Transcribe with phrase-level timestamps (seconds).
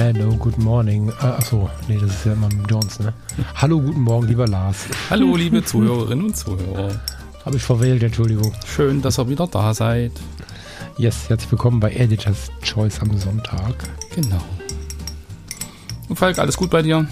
[0.00, 1.08] Hello, good morning.
[1.08, 3.12] Äh, achso, nee, das ist ja immer mit Jones, ne?
[3.56, 4.86] Hallo, guten Morgen, lieber Lars.
[5.10, 7.00] Hallo, liebe Zuhörerinnen und Zuhörer.
[7.44, 8.52] Habe ich verwählt, Entschuldigung.
[8.64, 10.12] Schön, dass ihr wieder da seid.
[10.98, 13.74] Yes, herzlich willkommen bei Editor's Choice am Sonntag.
[14.14, 14.40] Genau.
[16.08, 17.04] Und Falk, alles gut bei dir?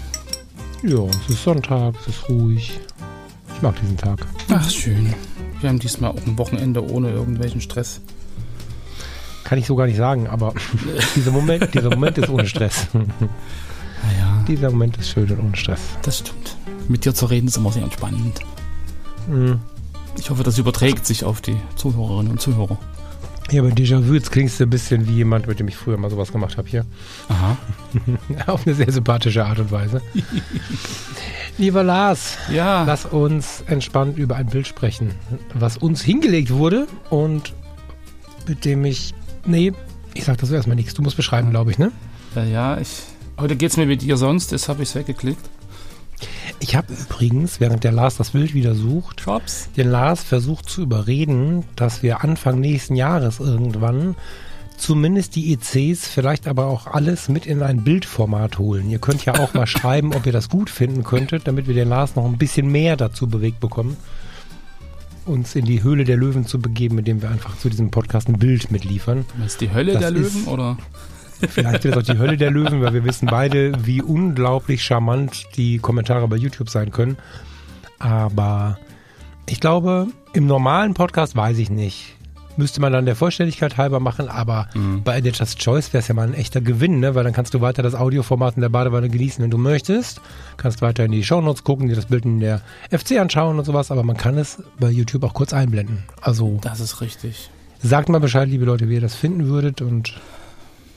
[0.81, 2.79] Ja, es ist Sonntag, es ist ruhig.
[3.53, 4.25] Ich mag diesen Tag.
[4.47, 5.13] Ach, schön.
[5.59, 7.99] Wir haben diesmal auch ein Wochenende ohne irgendwelchen Stress.
[9.47, 10.53] Kann ich so gar nicht sagen, aber
[11.15, 12.87] dieser Moment, dieser Moment ist ohne Stress.
[12.93, 15.79] Naja, dieser Moment ist schön und ohne Stress.
[16.01, 16.57] das stimmt.
[16.89, 18.39] Mit dir zu reden ist immer sehr entspannend.
[19.29, 19.59] Mhm.
[20.17, 22.77] Ich hoffe, das überträgt sich auf die Zuhörerinnen und Zuhörer.
[23.49, 26.09] Ja, bei Déjà-vu, jetzt klingst du ein bisschen wie jemand, mit dem ich früher mal
[26.11, 26.85] sowas gemacht habe hier.
[27.29, 27.57] Aha.
[28.47, 30.01] Auf eine sehr sympathische Art und Weise.
[31.57, 35.11] Lieber Lars, Ja, lass uns entspannt über ein Bild sprechen,
[35.53, 37.53] was uns hingelegt wurde und
[38.47, 39.13] mit dem ich.
[39.47, 39.73] Nee,
[40.13, 40.93] ich sag das erstmal nichts.
[40.93, 41.91] Du musst beschreiben, glaube ich, ne?
[42.35, 43.03] äh, ja, ich.
[43.39, 45.49] Heute geht's mir mit dir sonst, das habe ich weggeklickt.
[46.59, 49.69] Ich habe übrigens, während der Lars das Bild wieder sucht, Jobs.
[49.77, 54.15] den Lars versucht zu überreden, dass wir Anfang nächsten Jahres irgendwann
[54.75, 58.89] zumindest die ECs, vielleicht aber auch alles mit in ein Bildformat holen.
[58.89, 61.89] Ihr könnt ja auch mal schreiben, ob ihr das gut finden könntet, damit wir den
[61.89, 63.97] Lars noch ein bisschen mehr dazu bewegt bekommen,
[65.27, 68.39] uns in die Höhle der Löwen zu begeben, indem wir einfach zu diesem Podcast ein
[68.39, 69.25] Bild mitliefern.
[69.45, 70.77] Ist die Hölle Das der Löwen oder?
[71.47, 75.45] Vielleicht wird es auch die Hölle der Löwen, weil wir wissen beide, wie unglaublich charmant
[75.55, 77.17] die Kommentare bei YouTube sein können.
[77.99, 78.79] Aber
[79.47, 82.16] ich glaube, im normalen Podcast weiß ich nicht.
[82.57, 84.67] Müsste man dann der Vollständigkeit halber machen, aber
[85.03, 87.13] bei Editor's Choice wäre es ja mal ein echter Gewinn, ne?
[87.15, 90.21] weil dann kannst du weiter das Audioformat in der Badewanne genießen, wenn du möchtest.
[90.57, 93.91] Kannst weiter in die Shownotes gucken, dir das Bild in der FC anschauen und sowas,
[93.91, 96.03] aber man kann es bei YouTube auch kurz einblenden.
[96.21, 97.49] Also Das ist richtig.
[97.81, 100.15] Sagt mal Bescheid, liebe Leute, wie ihr das finden würdet und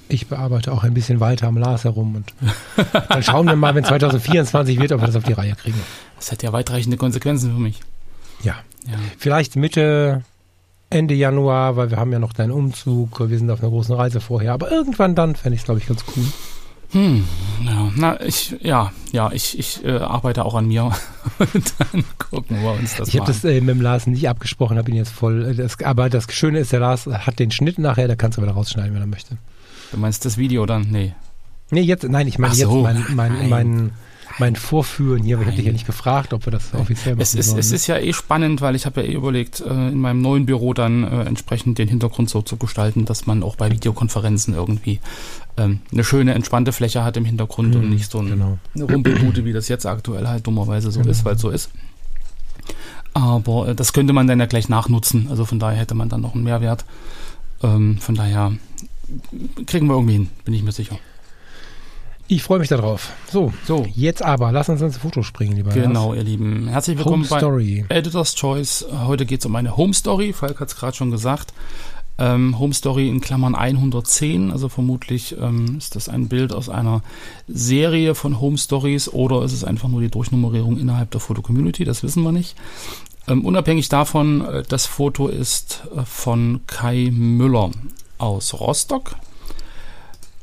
[0.09, 2.35] ich bearbeite auch ein bisschen weiter am Lars herum und
[3.11, 5.79] dann schauen wir mal, wenn 2024 wird, ob wir das auf die Reihe kriegen.
[6.17, 7.81] Das hat ja weitreichende Konsequenzen für mich.
[8.43, 8.57] Ja,
[8.87, 8.95] Ja.
[9.19, 10.23] vielleicht Mitte,
[10.91, 14.21] Ende Januar, weil wir haben ja noch deinen Umzug, wir sind auf einer großen Reise
[14.21, 16.25] vorher, aber irgendwann dann fände ich es, glaube ich, ganz cool.
[16.93, 17.25] Hm,
[17.65, 20.91] ja, na, ich, ja, ja, ich, ich äh, arbeite auch an mir.
[21.39, 24.77] Dann gucken wir uns das Ich mal habe das äh, mit dem Lars nicht abgesprochen,
[24.77, 27.79] habe ihn jetzt voll, äh, das, aber das Schöne ist, der Lars hat den Schnitt
[27.79, 29.33] nachher, der kannst du wieder rausschneiden, wenn er möchte.
[29.33, 29.39] an.
[29.93, 30.89] Du meinst das Video dann?
[30.91, 31.15] Nee.
[31.71, 32.83] Nee, jetzt, nein, ich meine Ach jetzt so.
[32.83, 33.49] mein, mein, Nein.
[33.49, 33.91] mein,
[34.41, 37.23] mein Vorführen hier, aber ich habe dich ja nicht gefragt, ob wir das offiziell machen
[37.23, 37.61] Es ist, sollen.
[37.61, 40.47] es ist ja eh spannend, weil ich habe ja eh überlegt, äh, in meinem neuen
[40.47, 45.01] Büro dann äh, entsprechend den Hintergrund so zu gestalten, dass man auch bei Videokonferenzen irgendwie
[45.57, 48.59] ähm, eine schöne, entspannte Fläche hat im Hintergrund und nicht so ein, genau.
[48.75, 51.71] eine Rumpelbude, wie das jetzt aktuell halt dummerweise so ist, weil es so ist.
[53.13, 55.29] Aber äh, das könnte man dann ja gleich nachnutzen.
[55.31, 56.85] Also von daher hätte man dann noch einen Mehrwert.
[57.63, 58.53] Ähm, von daher
[59.67, 60.99] kriegen wir irgendwie hin, bin ich mir sicher.
[62.33, 63.11] Ich freue mich darauf.
[63.29, 66.69] So, So, jetzt aber, lass uns ins Foto springen, lieber genau, ihr Lieben.
[66.69, 67.05] Herzlich Lars.
[67.07, 67.85] willkommen Home bei Story.
[67.89, 68.87] Editor's Choice.
[69.05, 70.33] Heute geht es um eine Home Story.
[70.33, 71.53] Falk hat es gerade schon gesagt.
[72.19, 74.53] Ähm, Home Story in Klammern 110.
[74.53, 77.03] Also vermutlich ähm, ist das ein Bild aus einer
[77.49, 81.85] Serie von Home Stories oder ist es einfach nur die Durchnummerierung innerhalb der Foto-Community.
[81.85, 82.55] Das wissen wir nicht.
[83.27, 87.73] Ähm, unabhängig davon, äh, das Foto ist äh, von Kai Müller
[88.19, 89.17] aus Rostock.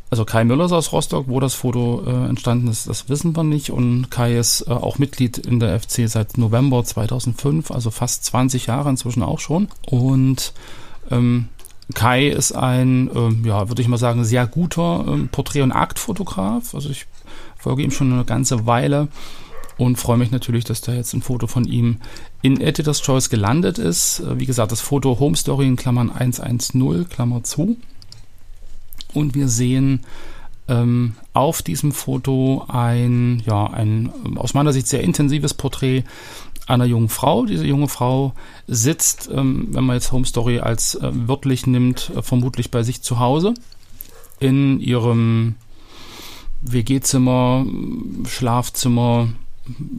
[0.09, 3.43] Also Kai Müller ist aus Rostock, wo das Foto äh, entstanden ist, das wissen wir
[3.43, 3.71] nicht.
[3.71, 8.67] Und Kai ist äh, auch Mitglied in der FC seit November 2005, also fast 20
[8.67, 9.67] Jahre inzwischen auch schon.
[9.85, 10.53] Und
[11.11, 11.49] ähm,
[11.93, 16.73] Kai ist ein, ähm, ja, würde ich mal sagen, sehr guter ähm, Porträt- und Aktfotograf.
[16.73, 17.05] Also ich
[17.57, 19.09] folge ihm schon eine ganze Weile
[19.77, 21.97] und freue mich natürlich, dass da jetzt ein Foto von ihm
[22.41, 24.21] in Editor's Choice gelandet ist.
[24.21, 27.77] Äh, Wie gesagt, das Foto Home Story in Klammern 110, Klammer zu.
[29.13, 30.01] Und wir sehen
[30.67, 36.03] ähm, auf diesem Foto ein, ja, ein ähm, aus meiner Sicht sehr intensives Porträt
[36.67, 37.45] einer jungen Frau.
[37.45, 38.33] Diese junge Frau
[38.67, 43.01] sitzt, ähm, wenn man jetzt Home Story als äh, wörtlich nimmt, äh, vermutlich bei sich
[43.01, 43.53] zu Hause
[44.39, 45.55] in ihrem
[46.61, 47.65] WG-Zimmer,
[48.27, 49.29] Schlafzimmer,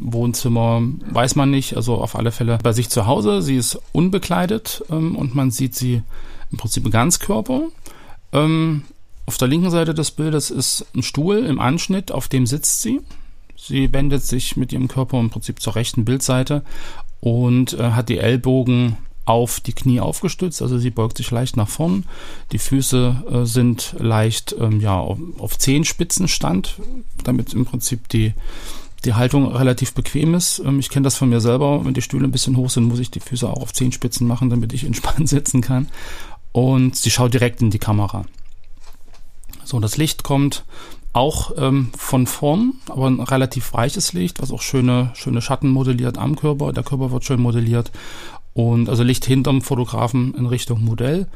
[0.00, 1.76] Wohnzimmer, weiß man nicht.
[1.76, 3.42] Also auf alle Fälle bei sich zu Hause.
[3.42, 6.02] Sie ist unbekleidet ähm, und man sieht sie
[6.50, 7.64] im Prinzip Ganzkörper.
[8.32, 8.82] Ähm,
[9.28, 13.02] auf der linken Seite des Bildes ist ein Stuhl im Anschnitt, auf dem sitzt sie.
[13.58, 16.62] Sie wendet sich mit ihrem Körper im Prinzip zur rechten Bildseite
[17.20, 18.96] und äh, hat die Ellbogen
[19.26, 22.06] auf die Knie aufgestützt, also sie beugt sich leicht nach vorn.
[22.52, 26.80] Die Füße äh, sind leicht ähm, ja, auf, auf Zehenspitzenstand,
[27.22, 28.32] damit im Prinzip die,
[29.04, 30.60] die Haltung relativ bequem ist.
[30.60, 32.98] Ähm, ich kenne das von mir selber, wenn die Stühle ein bisschen hoch sind, muss
[32.98, 35.88] ich die Füße auch auf Zehenspitzen machen, damit ich entspannt sitzen kann.
[36.52, 38.24] Und sie schaut direkt in die Kamera.
[39.68, 40.64] So, das Licht kommt
[41.12, 46.16] auch ähm, von vorn, aber ein relativ weiches Licht, was auch schöne, schöne Schatten modelliert
[46.16, 46.72] am Körper.
[46.72, 47.92] Der Körper wird schön modelliert
[48.54, 51.26] und also Licht hinterm Fotografen in Richtung Modell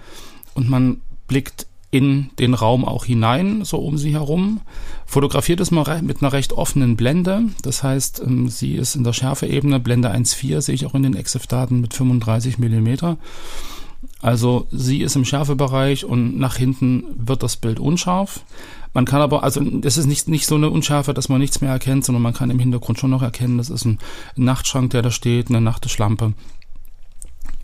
[0.54, 4.62] und man blickt in den Raum auch hinein, so um sie herum.
[5.04, 7.42] Fotografiert es mal mit einer recht offenen Blende.
[7.60, 11.16] Das heißt, ähm, sie ist in der Schärfeebene, Blende 1.4 sehe ich auch in den
[11.16, 13.18] EXIF-Daten mit 35 Millimeter.
[14.20, 18.44] Also sie ist im Schärfebereich und nach hinten wird das Bild unscharf.
[18.94, 21.70] Man kann aber, also es ist nicht, nicht so eine Unschärfe, dass man nichts mehr
[21.70, 23.98] erkennt, sondern man kann im Hintergrund schon noch erkennen, das ist ein
[24.36, 26.34] Nachtschrank, der da steht, eine Nachttischlampe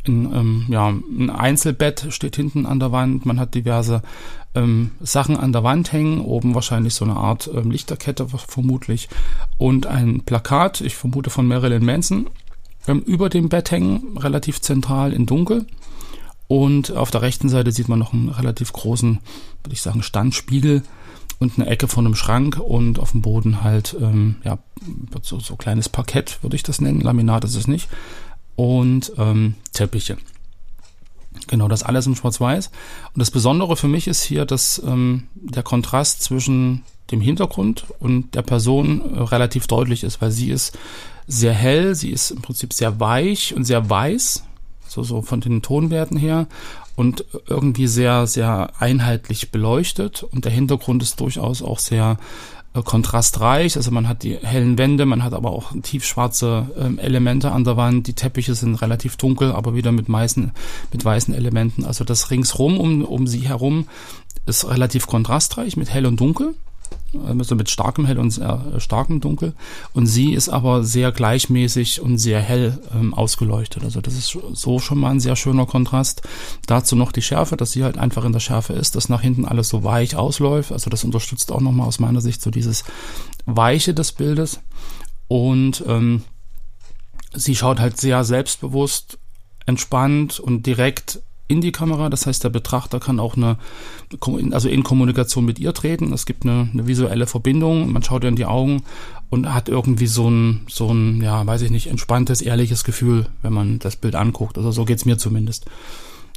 [0.09, 3.27] ein, ähm, ja, ein Einzelbett steht hinten an der Wand.
[3.27, 4.03] Man hat diverse
[4.55, 6.21] ähm, Sachen an der Wand hängen.
[6.21, 9.09] Oben wahrscheinlich so eine Art ähm, Lichterkette vermutlich.
[9.59, 12.29] Und ein Plakat, ich vermute von Marilyn Manson,
[12.87, 15.67] ähm, über dem Bett hängen, relativ zentral in Dunkel.
[16.49, 19.21] Und auf der rechten Seite sieht man noch einen relativ großen,
[19.63, 20.83] würde ich sagen, Standspiegel
[21.39, 24.59] und eine Ecke von einem Schrank und auf dem Boden halt, ähm, ja,
[25.23, 27.01] so, so kleines Parkett, würde ich das nennen.
[27.01, 27.89] Laminat ist es nicht
[28.57, 30.17] und ähm, Teppiche.
[31.47, 32.71] Genau, das alles im Schwarz-Weiß.
[33.15, 38.35] Und das Besondere für mich ist hier, dass ähm, der Kontrast zwischen dem Hintergrund und
[38.35, 40.77] der Person äh, relativ deutlich ist, weil sie ist
[41.27, 44.45] sehr hell, sie ist im Prinzip sehr weich und sehr weiß,
[44.89, 46.47] so, so von den Tonwerten her
[46.97, 52.19] und irgendwie sehr, sehr einheitlich beleuchtet und der Hintergrund ist durchaus auch sehr
[52.75, 53.77] äh, kontrastreich.
[53.77, 57.77] Also man hat die hellen Wände, man hat aber auch tiefschwarze ähm, Elemente an der
[57.77, 58.07] Wand.
[58.07, 60.53] Die Teppiche sind relativ dunkel, aber wieder mit, weißen,
[60.93, 61.85] mit weißen Elementen.
[61.85, 63.89] Also das ringsrum um, um sie herum
[64.47, 66.55] ist relativ kontrastreich mit hell und dunkel
[67.27, 69.55] also mit starkem Hell und sehr äh, starkem Dunkel.
[69.93, 73.85] Und sie ist aber sehr gleichmäßig und sehr hell ähm, ausgeleuchtet.
[73.85, 76.23] Also das ist so schon mal ein sehr schöner Kontrast.
[76.67, 79.47] Dazu noch die Schärfe, dass sie halt einfach in der Schärfe ist, dass nach hinten
[79.47, 80.73] alles so weich ausläuft.
[80.73, 82.85] Also das unterstützt auch nochmal aus meiner Sicht so dieses
[83.47, 84.61] Weiche des Bildes.
[85.29, 86.23] Und ähm,
[87.35, 89.19] sie schaut halt sehr selbstbewusst,
[89.67, 92.11] entspannt und direkt in die Kamera.
[92.11, 93.57] Das heißt, der Betrachter kann auch eine,
[94.53, 96.13] also in Kommunikation mit ihr treten.
[96.13, 97.91] Es gibt eine, eine visuelle Verbindung.
[97.93, 98.83] Man schaut ihr in die Augen
[99.31, 103.53] und hat irgendwie so ein, so ein, ja, weiß ich nicht, entspanntes, ehrliches Gefühl, wenn
[103.53, 104.59] man das Bild anguckt.
[104.59, 105.67] Also so geht's mir zumindest.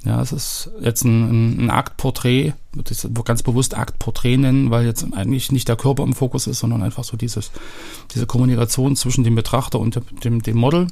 [0.04, 5.06] Ja, es ist jetzt ein, ein Aktporträt, würde ich ganz bewusst Aktporträt nennen, weil jetzt
[5.14, 7.52] eigentlich nicht der Körper im Fokus ist, sondern einfach so dieses,
[8.12, 10.88] diese Kommunikation zwischen dem Betrachter und dem, dem Model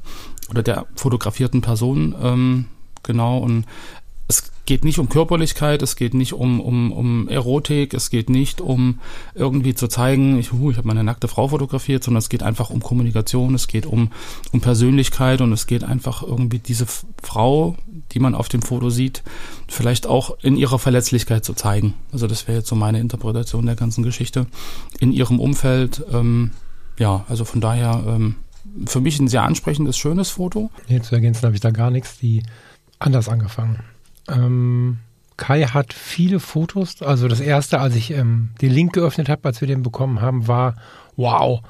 [0.51, 2.65] oder der fotografierten Person, ähm,
[3.01, 3.39] genau.
[3.39, 3.65] Und
[4.29, 8.61] es geht nicht um Körperlichkeit, es geht nicht um, um, um Erotik, es geht nicht
[8.61, 8.99] um
[9.33, 12.69] irgendwie zu zeigen, ich, uh, ich habe meine nackte Frau fotografiert, sondern es geht einfach
[12.69, 14.11] um Kommunikation, es geht um,
[14.51, 16.85] um Persönlichkeit und es geht einfach irgendwie diese
[17.23, 17.75] Frau,
[18.11, 19.24] die man auf dem Foto sieht,
[19.67, 21.95] vielleicht auch in ihrer Verletzlichkeit zu zeigen.
[22.12, 24.45] Also das wäre jetzt so meine Interpretation der ganzen Geschichte.
[25.00, 26.51] In ihrem Umfeld, ähm,
[27.00, 28.36] ja, also von daher ähm,
[28.86, 30.69] für mich ein sehr ansprechendes, schönes Foto.
[30.88, 32.43] Nee, zu ergänzen habe ich da gar nichts, die
[33.00, 33.79] anders angefangen.
[34.29, 34.98] Ähm,
[35.39, 37.01] Kai hat viele Fotos.
[37.01, 40.48] Also das erste, als ich ähm, den Link geöffnet habe, als wir den bekommen haben,
[40.48, 40.75] war,
[41.15, 41.62] wow,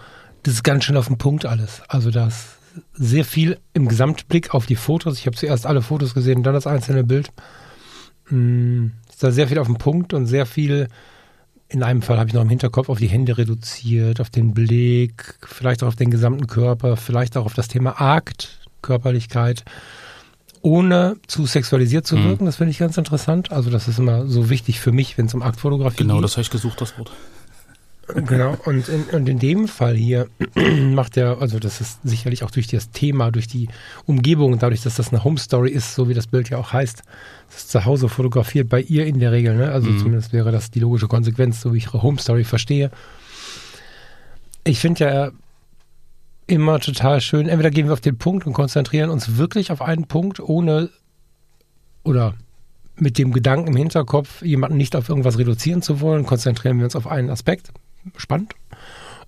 [0.43, 1.81] das ist ganz schön auf den Punkt alles.
[1.87, 2.57] Also das
[2.93, 5.19] sehr viel im Gesamtblick auf die Fotos.
[5.19, 7.31] Ich habe zuerst alle Fotos gesehen, dann das einzelne Bild.
[8.29, 10.87] Mm, ist da sehr viel auf den Punkt und sehr viel,
[11.67, 15.35] in einem Fall habe ich noch im Hinterkopf, auf die Hände reduziert, auf den Blick,
[15.45, 19.63] vielleicht auch auf den gesamten Körper, vielleicht auch auf das Thema Akt, Körperlichkeit
[20.61, 22.23] ohne zu sexualisiert zu mhm.
[22.25, 22.43] wirken.
[22.43, 22.47] Mhm.
[22.47, 23.51] Das finde ich ganz interessant.
[23.51, 26.17] Also das ist immer so wichtig für mich, wenn es um Aktfotografie genau, geht.
[26.17, 27.11] Genau, das habe ich gesucht, das Wort.
[28.15, 32.49] Genau, und in, und in dem Fall hier macht er, also das ist sicherlich auch
[32.49, 33.69] durch das Thema, durch die
[34.05, 37.03] Umgebung, dadurch, dass das eine Home Story ist, so wie das Bild ja auch heißt,
[37.49, 39.71] das ist zu Hause fotografiert bei ihr in der Regel, ne?
[39.71, 39.99] Also mhm.
[39.99, 42.89] zumindest wäre das die logische Konsequenz, so wie ich ihre Home Story verstehe.
[44.63, 45.31] Ich finde ja,
[46.49, 47.47] immer total schön.
[47.47, 50.89] Entweder gehen wir auf den Punkt und konzentrieren uns wirklich auf einen Punkt, ohne
[52.03, 52.35] oder
[52.95, 56.95] mit dem Gedanken im Hinterkopf, jemanden nicht auf irgendwas reduzieren zu wollen, konzentrieren wir uns
[56.95, 57.71] auf einen Aspekt.
[58.17, 58.55] Spannend.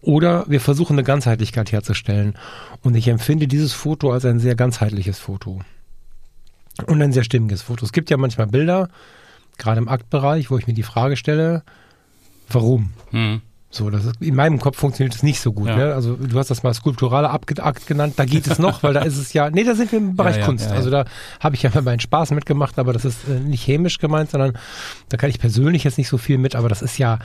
[0.01, 2.35] Oder wir versuchen eine Ganzheitlichkeit herzustellen.
[2.81, 5.61] Und ich empfinde dieses Foto als ein sehr ganzheitliches Foto.
[6.87, 7.85] Und ein sehr stimmiges Foto.
[7.85, 8.89] Es gibt ja manchmal Bilder,
[9.57, 11.63] gerade im Aktbereich, wo ich mir die Frage stelle,
[12.49, 12.91] warum?
[13.11, 13.41] Hm.
[13.73, 15.69] So, das ist, in meinem Kopf funktioniert es nicht so gut.
[15.69, 15.77] Ja.
[15.77, 15.93] Ne?
[15.93, 19.17] Also du hast das mal skulpturaler Akt genannt, da geht es noch, weil da ist
[19.17, 20.69] es ja, nee, da sind wir im Bereich Ja, ja, Kunst.
[20.69, 21.05] Also da
[21.39, 24.57] habe ich ja meinen Spaß mitgemacht, aber das ist äh, nicht hämisch gemeint, sondern
[25.07, 27.19] da kann ich persönlich jetzt nicht so viel mit, aber das ist ja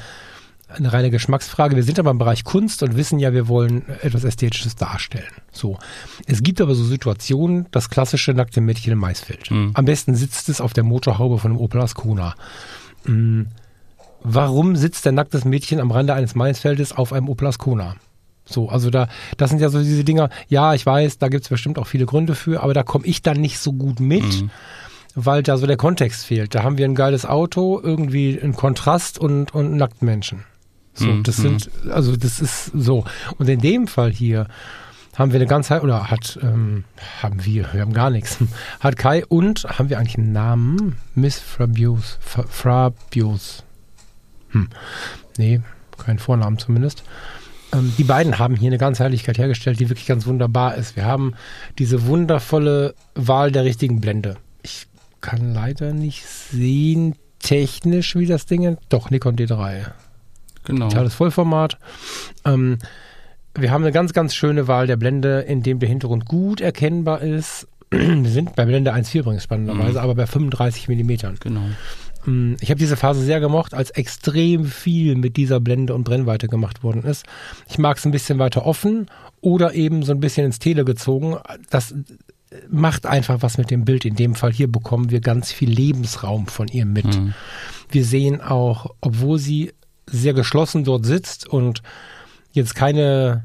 [0.68, 1.76] eine reine Geschmacksfrage.
[1.76, 5.24] Wir sind aber im Bereich Kunst und wissen ja, wir wollen etwas Ästhetisches darstellen.
[5.52, 5.78] So.
[6.26, 9.50] Es gibt aber so Situationen, das klassische nackte Mädchen im Maisfeld.
[9.50, 9.72] Mhm.
[9.74, 12.34] Am besten sitzt es auf der Motorhaube von einem Opel Ascona.
[13.04, 13.42] Mm,
[14.28, 17.94] Warum sitzt ein nacktes Mädchen am Rande eines Maisfeldes auf einem Opel Ascona?
[18.44, 21.78] So, also da, das sind ja so diese Dinger, ja, ich weiß, da gibt's bestimmt
[21.78, 24.50] auch viele Gründe für, aber da komme ich dann nicht so gut mit, Mhm.
[25.14, 26.54] weil da so der Kontext fehlt.
[26.54, 30.44] Da haben wir ein geiles Auto, irgendwie ein Kontrast und, und nackten Menschen.
[30.94, 33.04] So, Mhm, das sind, also das ist so.
[33.38, 34.46] Und in dem Fall hier
[35.16, 36.84] haben wir eine ganze, oder hat, ähm,
[37.22, 38.38] haben wir, wir haben gar nichts,
[38.80, 40.96] hat Kai und, haben wir eigentlich einen Namen?
[41.14, 43.64] Miss Frabius, Fra- Frabius.
[44.56, 44.68] Hm.
[45.38, 45.60] Nee,
[45.98, 47.02] keinen Vornamen zumindest.
[47.72, 50.96] Ähm, die beiden haben hier eine Ganzheitlichkeit hergestellt, die wirklich ganz wunderbar ist.
[50.96, 51.34] Wir haben
[51.78, 54.36] diese wundervolle Wahl der richtigen Blende.
[54.62, 54.86] Ich
[55.20, 58.76] kann leider nicht sehen, technisch, wie das Ding.
[58.88, 59.86] Doch, Nikon D3.
[60.64, 60.88] Genau.
[60.88, 61.78] Totales Vollformat.
[62.44, 62.78] Ähm,
[63.54, 67.22] wir haben eine ganz, ganz schöne Wahl der Blende, in dem der Hintergrund gut erkennbar
[67.22, 67.68] ist.
[67.90, 71.36] Wir sind bei Blende 1.4 übrigens spannenderweise, aber bei 35 Millimetern.
[71.40, 71.62] Genau.
[72.26, 76.48] Mm, Ich habe diese Phase sehr gemocht, als extrem viel mit dieser Blende und Brennweite
[76.48, 77.24] gemacht worden ist.
[77.68, 79.06] Ich mag es ein bisschen weiter offen
[79.40, 81.36] oder eben so ein bisschen ins Tele gezogen.
[81.70, 81.94] Das
[82.68, 84.04] macht einfach was mit dem Bild.
[84.04, 87.06] In dem Fall hier bekommen wir ganz viel Lebensraum von ihr mit.
[87.06, 87.34] Mhm.
[87.90, 89.72] Wir sehen auch, obwohl sie
[90.08, 91.82] sehr geschlossen dort sitzt und
[92.52, 93.44] jetzt keine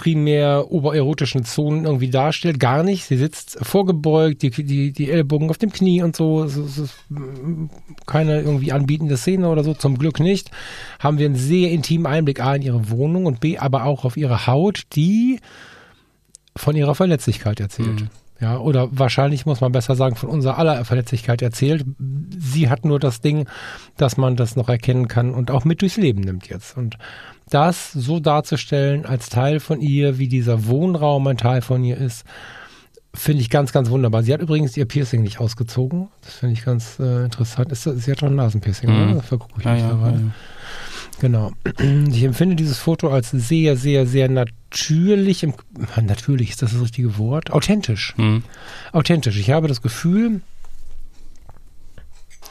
[0.00, 3.04] primär obererotischen Zonen irgendwie darstellt, gar nicht.
[3.04, 6.42] Sie sitzt vorgebeugt, die, die, die Ellbogen auf dem Knie und so.
[6.42, 7.66] Es es ist mm,
[8.06, 10.50] keine irgendwie anbietende Szene oder so, zum Glück nicht.
[11.00, 14.16] Haben wir einen sehr intimen Einblick A in ihre Wohnung und B aber auch auf
[14.16, 15.38] ihre Haut, die
[16.56, 18.00] von ihrer Verletzlichkeit erzählt.
[18.00, 18.10] Mhm.
[18.40, 21.84] Ja, oder wahrscheinlich muss man besser sagen, von unserer aller Verletzlichkeit erzählt.
[22.38, 23.46] Sie hat nur das Ding,
[23.98, 26.74] dass man das noch erkennen kann und auch mit durchs Leben nimmt jetzt.
[26.74, 26.96] Und
[27.50, 32.24] das so darzustellen als Teil von ihr, wie dieser Wohnraum ein Teil von ihr ist,
[33.12, 34.22] finde ich ganz, ganz wunderbar.
[34.22, 36.08] Sie hat übrigens ihr Piercing nicht ausgezogen.
[36.22, 37.72] Das finde ich ganz äh, interessant.
[37.72, 39.12] Ist sie hat doch ein Nasenpiercing, Mhm.
[39.12, 39.22] oder?
[39.22, 40.20] Vergucke ich Ja, mich ja, ja.
[41.20, 41.52] Genau.
[42.12, 45.42] Ich empfinde dieses Foto als sehr, sehr, sehr natürlich.
[45.42, 45.54] Im,
[46.00, 47.50] natürlich ist das das richtige Wort.
[47.50, 48.14] Authentisch.
[48.16, 48.44] Mhm.
[48.92, 49.36] Authentisch.
[49.38, 50.40] Ich habe das Gefühl,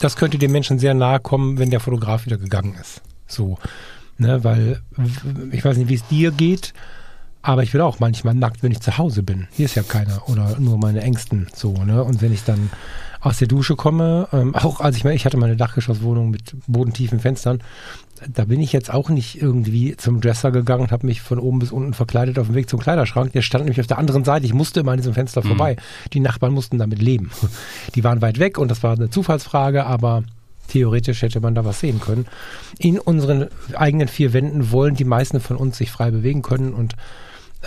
[0.02, 3.02] das könnte dem Menschen sehr nahe kommen, wenn der Fotograf wieder gegangen ist.
[3.28, 3.58] So.
[4.20, 4.82] Ne, weil,
[5.52, 6.74] ich weiß nicht, wie es dir geht,
[7.42, 9.48] aber ich bin auch manchmal nackt, wenn ich zu Hause bin.
[9.52, 12.04] Hier ist ja keiner oder nur meine Ängsten so, ne?
[12.04, 12.70] Und wenn ich dann
[13.22, 17.22] aus der Dusche komme, ähm, auch als ich mal, ich hatte meine Dachgeschosswohnung mit bodentiefen
[17.22, 17.62] Fenstern,
[18.28, 21.60] da bin ich jetzt auch nicht irgendwie zum Dresser gegangen und habe mich von oben
[21.60, 23.32] bis unten verkleidet auf dem Weg zum Kleiderschrank.
[23.32, 24.46] Der stand nämlich auf der anderen Seite.
[24.46, 25.78] Ich musste immer an diesem Fenster vorbei.
[26.12, 27.32] Die Nachbarn mussten damit leben.
[27.96, 30.24] Die waren weit weg und das war eine Zufallsfrage, aber
[30.70, 32.26] theoretisch hätte man da was sehen können.
[32.78, 36.96] In unseren eigenen vier Wänden wollen die meisten von uns sich frei bewegen können und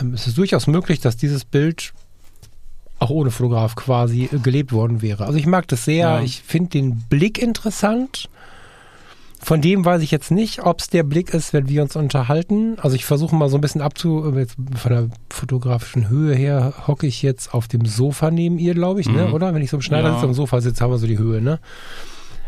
[0.00, 1.92] ähm, es ist durchaus möglich, dass dieses Bild
[2.98, 5.26] auch ohne Fotograf quasi äh, gelebt worden wäre.
[5.26, 6.06] Also ich mag das sehr.
[6.08, 6.20] Ja.
[6.22, 8.28] Ich finde den Blick interessant.
[9.44, 12.76] Von dem weiß ich jetzt nicht, ob es der Blick ist, wenn wir uns unterhalten.
[12.78, 14.32] Also ich versuche mal so ein bisschen abzu...
[14.32, 18.74] äh, Jetzt von der fotografischen Höhe her hocke ich jetzt auf dem Sofa neben ihr,
[18.74, 19.26] glaube ich, ne?
[19.26, 19.34] Mhm.
[19.34, 19.52] oder?
[19.52, 20.14] Wenn ich so im Schneider Ja.
[20.14, 21.58] sitze, am Sofa sitze, haben wir so die Höhe, ne?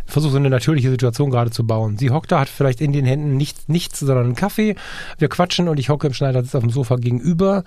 [0.07, 1.97] Versuche so eine natürliche Situation gerade zu bauen.
[1.99, 4.77] Sie hockt da, hat vielleicht in den Händen nichts, nichts, sondern einen Kaffee.
[5.19, 7.65] Wir quatschen und ich hocke im Schneidersitz auf dem Sofa gegenüber.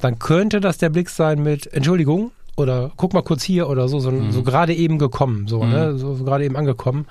[0.00, 4.00] Dann könnte das der Blick sein mit Entschuldigung oder guck mal kurz hier oder so,
[4.00, 4.32] so, Mhm.
[4.32, 5.96] so gerade eben gekommen, so, ne?
[5.98, 7.06] so, so gerade eben angekommen.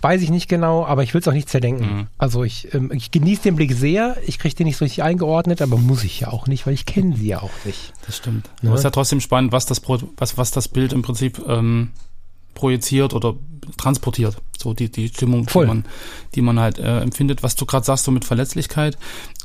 [0.00, 1.84] Weiß ich nicht genau, aber ich will es auch nicht zerdenken.
[1.86, 2.06] Mhm.
[2.18, 5.62] Also ich, ähm, ich genieße den Blick sehr, ich kriege den nicht so richtig eingeordnet,
[5.62, 7.94] aber muss ich ja auch nicht, weil ich kenne sie ja auch nicht.
[8.06, 8.50] Das stimmt.
[8.60, 8.68] Ja.
[8.68, 11.40] Aber es ist ja trotzdem spannend, was das, Pro was, was das Bild im Prinzip
[11.48, 11.92] ähm,
[12.54, 13.34] projiziert oder
[13.76, 14.36] transportiert.
[14.58, 15.64] So die, die Stimmung, Voll.
[15.64, 15.84] die man,
[16.34, 17.42] die man halt äh, empfindet.
[17.42, 18.96] Was du gerade sagst, so mit Verletzlichkeit,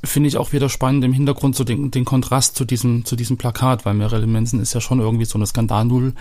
[0.04, 3.38] finde ich auch wieder spannend im Hintergrund so den, den Kontrast zu diesem, zu diesem
[3.38, 6.14] Plakat, weil Marilyn Manson ist ja schon irgendwie so eine Skandalnudel,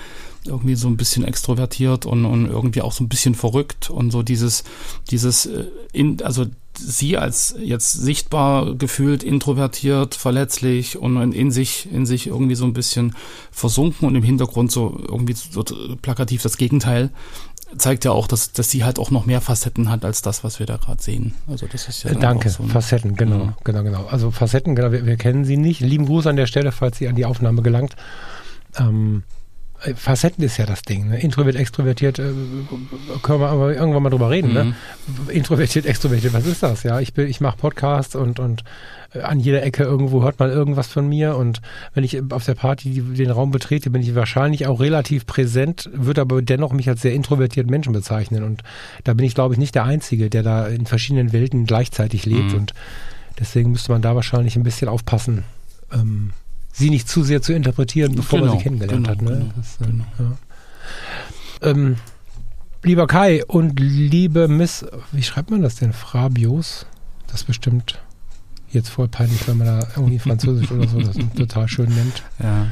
[0.47, 4.23] irgendwie so ein bisschen extrovertiert und, und irgendwie auch so ein bisschen verrückt und so
[4.23, 4.65] dieses,
[5.11, 6.47] dieses, äh, in, also
[6.79, 12.73] sie als jetzt sichtbar gefühlt introvertiert, verletzlich und in, sich in sich irgendwie so ein
[12.73, 13.15] bisschen
[13.51, 15.65] versunken und im Hintergrund so irgendwie so
[16.01, 17.11] plakativ das Gegenteil
[17.77, 20.59] zeigt ja auch, dass dass sie halt auch noch mehr Facetten hat als das, was
[20.59, 21.35] wir da gerade sehen.
[21.49, 23.55] Also das ist ja Danke, so Facetten, genau, Mhm.
[23.63, 24.07] genau, genau.
[24.07, 25.81] Also Facetten, genau, wir, wir kennen sie nicht.
[25.81, 27.95] Lieben Gruß an der Stelle, falls sie an die Aufnahme gelangt.
[28.79, 29.38] Ähm, äh,
[29.95, 31.09] Facetten ist ja das Ding.
[31.09, 31.21] Ne?
[31.21, 32.33] Introvert, extrovertiert, äh,
[33.23, 34.53] können wir aber irgendwann mal drüber reden.
[34.53, 34.65] Ne?
[34.65, 34.75] Mhm.
[35.27, 35.33] Ne?
[35.33, 36.83] Introvertiert, extrovertiert, was ist das?
[36.83, 38.65] Ja, ich bin, ich mache Podcasts und und
[39.15, 41.61] äh, an jeder Ecke irgendwo hört man irgendwas von mir und
[41.95, 46.23] wenn ich auf der Party den Raum betrete, bin ich wahrscheinlich auch relativ präsent, würde
[46.23, 48.63] aber dennoch mich als sehr introvertierten Menschen bezeichnen und
[49.05, 52.53] da bin ich glaube ich nicht der Einzige, der da in verschiedenen Welten gleichzeitig lebt
[52.53, 52.59] Mhm.
[52.59, 52.75] und
[53.39, 55.45] deswegen müsste man da wahrscheinlich ein bisschen aufpassen.
[55.93, 56.31] Ähm,
[56.79, 59.23] sie nicht zu sehr zu interpretieren, bevor man Genau, sie kennengelernt genau, hat.
[59.23, 59.31] Ne?
[59.31, 60.05] genau, das, äh, genau.
[61.63, 61.71] ja.
[61.71, 61.97] ähm,
[62.83, 65.93] lieber Kai und liebe Miss, wie schreibt man das denn?
[65.93, 66.87] Frabios?
[67.27, 68.01] Das bestimmt
[68.71, 72.23] jetzt voll peinlich, wenn man da irgendwie Französisch oder so das total schön nennt.
[72.43, 72.69] Ja.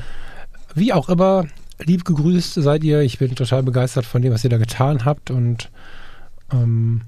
[0.74, 1.46] Wie auch immer,
[1.82, 3.00] lieb gegrüßt seid ihr.
[3.00, 5.70] Ich bin total begeistert von dem, was ihr da getan habt und
[6.52, 7.02] ähm,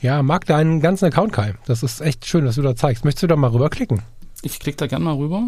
[0.00, 1.54] ja, mag deinen ganzen Account, Kai.
[1.66, 3.04] Das ist echt schön, dass du da zeigst.
[3.04, 4.02] Möchtest du da mal rüberklicken?
[4.42, 5.44] Ich klicke da gerne mal rüber.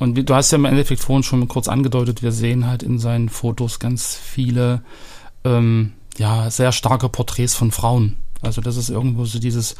[0.00, 3.28] Und du hast ja im Endeffekt vorhin schon kurz angedeutet, wir sehen halt in seinen
[3.28, 4.82] Fotos ganz viele,
[5.44, 8.16] ähm, ja, sehr starke Porträts von Frauen.
[8.42, 9.76] Also das ist irgendwo so dieses,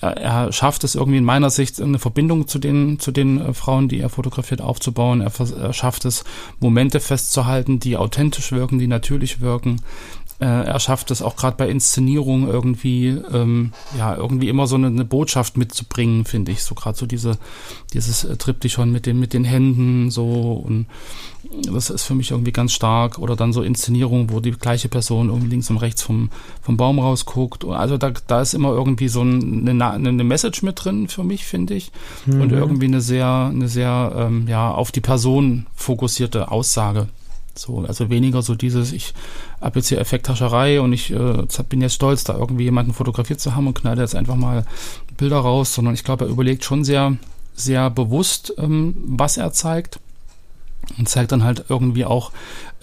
[0.00, 3.88] er, schafft es irgendwie in meiner Sicht eine Verbindung zu den, zu den äh, Frauen,
[3.88, 5.20] die er fotografiert, aufzubauen.
[5.20, 6.24] Er, er schafft es,
[6.58, 9.82] Momente festzuhalten, die authentisch wirken, die natürlich wirken.
[10.40, 14.86] Äh, er schafft es auch gerade bei Inszenierung irgendwie, ähm, ja, irgendwie immer so eine,
[14.86, 16.62] eine Botschaft mitzubringen, finde ich.
[16.62, 17.38] So gerade so diese,
[17.92, 20.86] dieses äh, Triptychon mit den, mit den Händen, so und
[21.72, 23.18] das ist für mich irgendwie ganz stark.
[23.18, 26.30] Oder dann so Inszenierung, wo die gleiche Person irgendwie links und rechts vom,
[26.62, 27.64] vom Baum rausguckt.
[27.64, 31.46] Also da, da ist immer irgendwie so ein, eine, eine Message mit drin für mich,
[31.46, 31.90] finde ich.
[32.26, 37.08] Und irgendwie eine sehr, eine sehr, ähm, ja, auf die Person fokussierte Aussage.
[37.58, 39.14] So, also weniger so dieses, ich
[39.60, 43.54] habe jetzt hier Effekthascherei und ich äh, bin jetzt stolz, da irgendwie jemanden fotografiert zu
[43.54, 44.64] haben und knalle jetzt einfach mal
[45.16, 47.16] Bilder raus, sondern ich glaube, er überlegt schon sehr,
[47.54, 49.98] sehr bewusst, ähm, was er zeigt
[50.96, 52.32] und zeigt dann halt irgendwie auch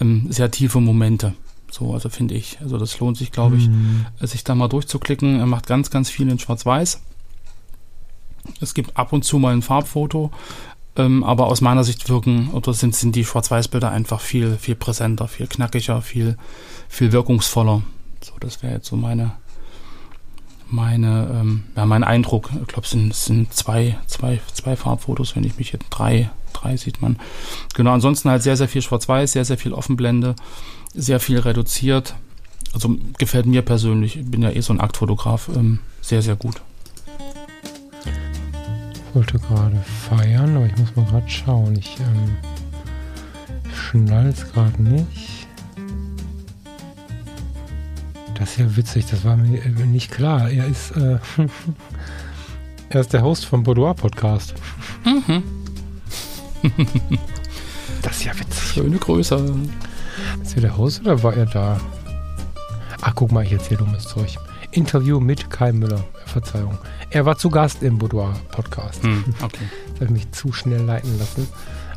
[0.00, 1.34] ähm, sehr tiefe Momente.
[1.70, 2.58] So, also finde ich.
[2.60, 4.06] Also das lohnt sich, glaube ich, Mhm.
[4.20, 5.40] sich da mal durchzuklicken.
[5.40, 7.00] Er macht ganz, ganz viel in Schwarz-Weiß.
[8.60, 10.30] Es gibt ab und zu mal ein Farbfoto,
[10.96, 15.28] ähm, aber aus meiner Sicht wirken oder sind, sind die Schwarz-Weiß-Bilder einfach viel, viel präsenter,
[15.28, 16.36] viel knackiger, viel,
[16.88, 17.82] viel wirkungsvoller.
[18.22, 19.32] So, das wäre jetzt so meine,
[20.68, 22.50] meine, ähm, ja, mein Eindruck.
[22.60, 26.76] Ich glaube, es sind, sind zwei, zwei, zwei Farbfotos, wenn ich mich jetzt drei, drei
[26.76, 27.18] sieht man.
[27.74, 30.34] Genau, ansonsten halt sehr, sehr viel Schwarz-Weiß, sehr, sehr viel Offenblende,
[30.94, 32.14] sehr viel reduziert.
[32.72, 36.60] Also gefällt mir persönlich, ich bin ja eh so ein Aktfotograf, ähm, sehr, sehr gut.
[39.16, 41.74] Ich wollte gerade feiern, aber ich muss mal gerade schauen.
[41.74, 42.36] Ich ähm,
[43.72, 45.48] schnall's gerade nicht.
[48.34, 50.50] Das ist ja witzig, das war mir äh, nicht klar.
[50.50, 51.18] Er ist, äh,
[52.90, 54.52] er ist der Host vom Boudoir Podcast.
[55.06, 55.42] Mhm.
[58.02, 58.62] Das ist ja witzig.
[58.74, 59.54] Schöne Größe.
[60.42, 61.80] Ist er der Host oder war er da?
[63.00, 64.36] Ach, guck mal, ich erzähle dummes Zeug.
[64.72, 66.04] Interview mit Kai Müller.
[66.26, 66.76] Verzeihung.
[67.10, 69.02] Er war zu Gast im Boudoir Podcast.
[69.02, 69.64] Hm, okay.
[69.98, 71.48] Das habe ich mich zu schnell leiten lassen.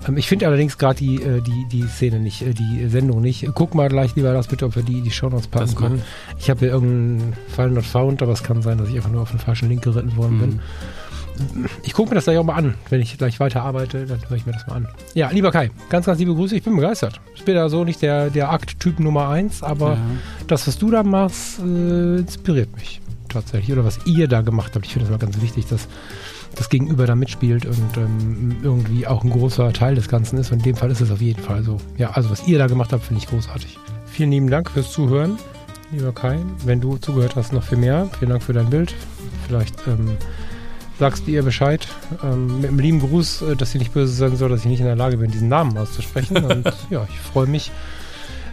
[0.08, 3.45] Ähm, ich finde allerdings gerade die, äh, die, die Szene nicht, äh, die Sendung nicht.
[3.56, 6.02] Guck mal gleich lieber das bitte, ob wir die die Shownotes packen Das können.
[6.38, 9.22] Ich habe hier irgendeinen Fall not found, aber es kann sein, dass ich einfach nur
[9.24, 10.50] auf den falschen Link geritten worden bin.
[10.52, 11.65] Mhm.
[11.84, 12.76] Ich gucke mir das gleich auch mal an.
[12.89, 14.88] Wenn ich gleich weiter arbeite, dann höre ich mir das mal an.
[15.13, 16.56] Ja, lieber Kai, ganz, ganz liebe Grüße.
[16.56, 17.19] Ich bin begeistert.
[17.36, 19.98] Ich bin da so nicht der, der Akt-Typ Nummer eins, aber Ja.
[20.48, 23.71] das, was du da machst, äh, inspiriert mich tatsächlich.
[23.71, 24.85] Oder was ihr da gemacht habt.
[24.85, 25.87] Ich finde es mal ganz wichtig, dass
[26.55, 30.51] das Gegenüber da mitspielt und ähm, irgendwie auch ein großer Teil des Ganzen ist.
[30.51, 31.77] Und in dem Fall ist es auf jeden Fall so.
[31.97, 33.77] Ja, also was ihr da gemacht habt, finde ich großartig.
[34.07, 35.37] Vielen lieben Dank fürs Zuhören,
[35.91, 36.39] lieber Kai.
[36.65, 38.09] Wenn du zugehört hast, noch viel mehr.
[38.17, 38.93] Vielen Dank für dein Bild.
[39.47, 40.17] Vielleicht ähm,
[40.97, 41.87] sagst du ihr Bescheid.
[42.23, 44.81] Ähm, mit einem lieben Gruß, äh, dass sie nicht böse sein soll, dass ich nicht
[44.81, 46.37] in der Lage bin, diesen Namen auszusprechen.
[46.45, 47.71] Und ja, ich freue mich,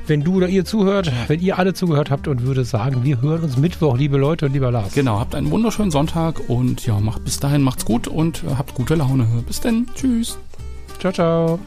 [0.09, 3.42] wenn du oder ihr zuhört, wenn ihr alle zugehört habt und würde sagen, wir hören
[3.42, 4.92] uns Mittwoch, liebe Leute und lieber Lars.
[4.95, 8.75] Genau, habt einen wunderschönen Sonntag und ja, macht bis dahin macht's gut und äh, habt
[8.75, 9.27] gute Laune.
[9.47, 9.87] Bis dann.
[9.95, 10.38] Tschüss.
[10.99, 11.59] Ciao, ciao.